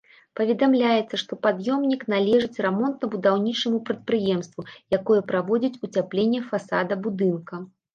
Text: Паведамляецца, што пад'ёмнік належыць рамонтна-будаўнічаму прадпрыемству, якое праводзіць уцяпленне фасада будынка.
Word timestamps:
Паведамляецца, 0.37 1.19
што 1.23 1.37
пад'ёмнік 1.43 2.01
належыць 2.15 2.63
рамонтна-будаўнічаму 2.67 3.85
прадпрыемству, 3.93 4.69
якое 5.01 5.21
праводзіць 5.33 5.77
уцяпленне 5.91 6.47
фасада 6.53 7.03
будынка. 7.09 7.67